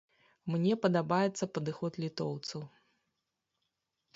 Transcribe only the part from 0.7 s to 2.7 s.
падабаецца падыход літоўцаў.